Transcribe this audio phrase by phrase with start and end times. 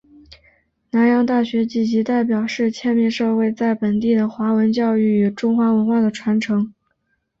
[0.89, 6.73] 南洋大学及其所代表是迁民社会在本地的华文教育与中华文化的传承。